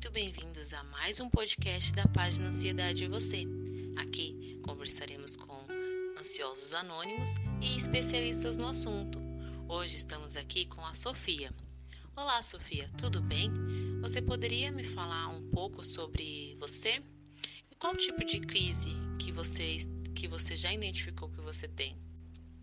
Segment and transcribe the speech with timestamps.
[0.00, 3.44] muito bem-vindos a mais um podcast da página Ansiedade e Você.
[3.96, 5.66] Aqui conversaremos com
[6.18, 7.28] ansiosos anônimos
[7.60, 9.20] e especialistas no assunto.
[9.68, 11.52] Hoje estamos aqui com a Sofia.
[12.16, 13.50] Olá, Sofia, tudo bem?
[14.00, 17.02] Você poderia me falar um pouco sobre você?
[17.70, 19.76] E qual tipo de crise que você,
[20.14, 21.96] que você já identificou que você tem?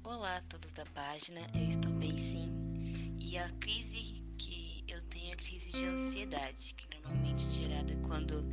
[0.04, 2.50] Olá a todos da página, eu estou bem sim.
[3.20, 4.17] E a crise
[5.57, 8.46] crise de ansiedade, que normalmente é gerada quando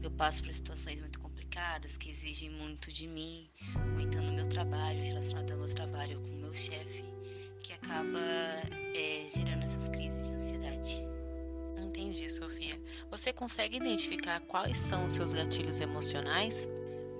[0.00, 3.50] eu passo por situações muito complicadas, que exigem muito de mim,
[3.94, 7.04] ou então no meu trabalho, relacionado ao meu trabalho com o meu chefe,
[7.62, 8.20] que acaba
[8.94, 11.04] é, gerando essas crises de ansiedade.
[11.78, 12.80] Entendi, Sofia.
[13.10, 16.68] Você consegue identificar quais são os seus gatilhos emocionais?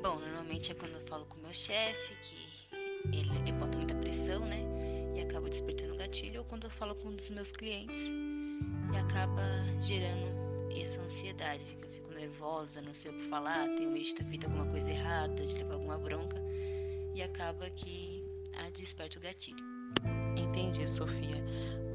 [0.02, 3.94] Bom, normalmente é quando eu falo com o meu chefe, que ele, ele bota muita
[3.96, 4.60] pressão, né?
[5.16, 8.02] E acaba despertando um gatilho, ou quando eu falo com um dos meus clientes,
[8.92, 9.42] e acaba
[9.80, 10.32] gerando
[10.76, 14.24] essa ansiedade, que eu fico nervosa, não sei o que falar, tenho medo de ter
[14.24, 16.36] feito alguma coisa errada, de levar alguma bronca,
[17.14, 18.24] e acaba que
[18.56, 19.64] a desperta o gatilho.
[20.36, 21.42] Entendi, Sofia.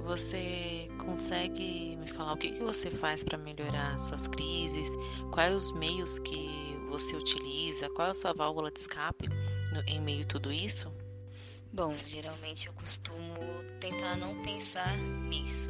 [0.04, 4.90] Você consegue me falar o que, que você faz para melhorar suas crises?
[5.34, 7.90] Quais os meios que você utiliza?
[7.90, 10.92] Qual é a sua válvula de escape no, em meio a tudo isso?
[11.74, 13.36] Bom, geralmente eu costumo
[13.82, 15.70] tentar não pensar nisso.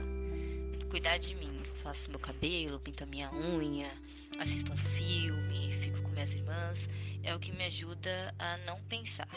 [0.90, 1.64] Cuidar de mim.
[1.84, 3.92] Faço meu cabelo, pinto a minha unha,
[4.40, 6.90] assisto um filme, fico com minhas irmãs.
[7.24, 9.28] É o que me ajuda a não pensar.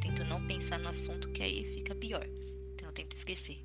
[0.00, 2.26] Tento não pensar no assunto que aí fica pior.
[2.74, 3.64] Então eu tento esquecer.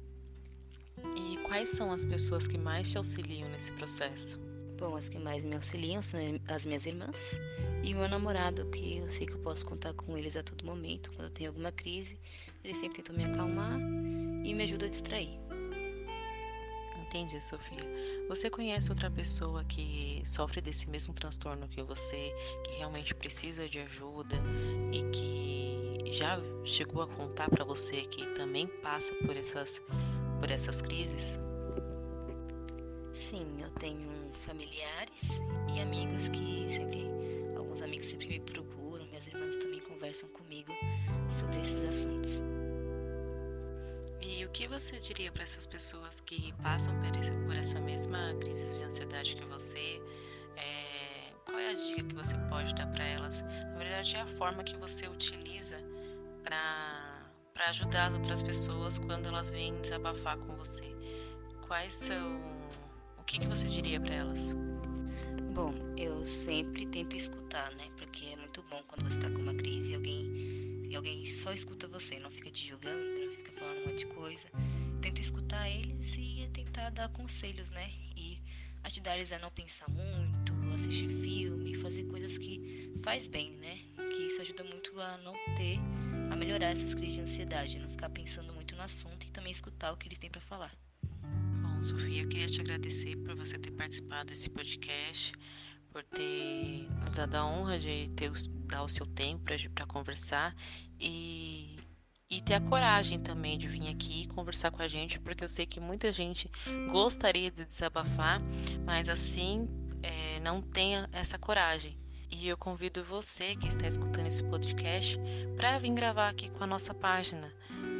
[1.15, 4.39] E quais são as pessoas que mais te auxiliam nesse processo?
[4.77, 7.17] Bom, as que mais me auxiliam são as minhas irmãs
[7.83, 11.09] e meu namorado, que eu sei que eu posso contar com eles a todo momento.
[11.13, 12.17] Quando eu tenho alguma crise,
[12.63, 15.48] eles sempre tentam me acalmar e me ajudam a distrair.
[17.09, 17.79] Entendi, Sofia.
[18.27, 22.31] Você conhece outra pessoa que sofre desse mesmo transtorno que você,
[22.63, 24.35] que realmente precisa de ajuda
[24.91, 29.81] e que já chegou a contar para você que também passa por essas
[30.39, 31.39] por essas crises?
[33.11, 35.29] Sim, eu tenho familiares
[35.75, 37.07] e amigos que sempre,
[37.57, 40.71] alguns amigos sempre me procuram, minhas irmãs também conversam comigo
[41.31, 42.58] sobre esses assuntos.
[44.79, 46.95] O você diria para essas pessoas que passam
[47.45, 50.01] por, essa mesma crise de ansiedade que você?
[50.55, 53.41] É, qual é a dica que você pode dar para elas?
[53.41, 55.75] Na verdade, é a forma que você utiliza
[56.45, 57.29] para
[57.67, 60.95] ajudar as outras pessoas quando elas vêm desabafar com você.
[61.67, 62.39] Quais são
[63.29, 64.39] que, que você diria para elas?
[65.53, 67.87] Bom, eu sempre tento escutar, né?
[67.95, 70.58] Porque é muito bom quando você tá com uma crise e alguém,
[70.89, 74.07] e alguém só escuta você, não fica te julgando, não fica falando um monte de
[74.07, 74.47] coisa.
[75.01, 77.91] tento escutar eles e tentar dar conselhos, né?
[78.15, 78.41] E
[78.83, 83.79] ajudar eles a não pensar muito, assistir filme, fazer coisas que faz bem, né?
[83.95, 85.77] Que isso ajuda muito a não ter,
[86.31, 89.91] a melhorar essas crises de ansiedade, não ficar pensando muito no assunto e também escutar
[89.91, 90.73] o que eles têm para falar.
[91.61, 95.33] Bom, Sofia, eu queria te agradecer por você ter participado desse podcast,
[95.91, 98.31] por ter nos dado a honra de ter
[98.67, 100.55] dar o seu tempo para conversar
[100.99, 101.77] e,
[102.29, 105.65] e ter a coragem também de vir aqui conversar com a gente, porque eu sei
[105.65, 106.49] que muita gente
[106.91, 108.41] gostaria de desabafar,
[108.85, 109.67] mas assim
[110.03, 111.97] é, não tem essa coragem.
[112.31, 115.19] E eu convido você que está escutando esse podcast
[115.55, 117.51] para vir gravar aqui com a nossa página.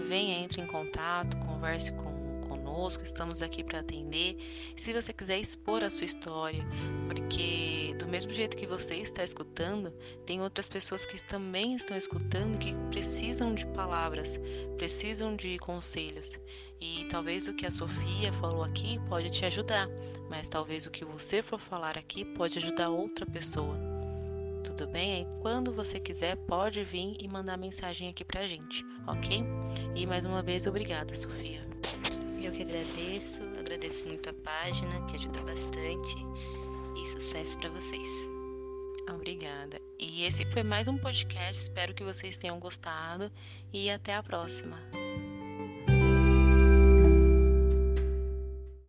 [0.08, 2.09] Venha, entre em contato, converse com
[2.80, 4.38] conosco, estamos aqui para atender.
[4.78, 6.66] Se você quiser expor a sua história,
[7.08, 9.92] porque do mesmo jeito que você está escutando,
[10.26, 14.40] tem outras pessoas que também estão escutando que precisam de palavras,
[14.78, 16.40] precisam de conselhos.
[16.80, 19.90] E talvez o que a Sofia falou aqui pode te ajudar,
[20.30, 23.76] mas talvez o que você for falar aqui pode ajudar outra pessoa.
[24.64, 25.16] Tudo bem?
[25.16, 29.44] Aí quando você quiser, pode vir e mandar mensagem aqui pra gente, ok?
[29.96, 31.68] E mais uma vez, obrigada, Sofia.
[32.42, 36.16] Eu que agradeço, agradeço muito a página, que ajuda bastante,
[36.96, 38.08] e sucesso para vocês.
[39.14, 39.82] Obrigada.
[40.00, 41.62] E esse foi mais um podcast.
[41.62, 43.30] Espero que vocês tenham gostado
[43.74, 44.80] e até a próxima.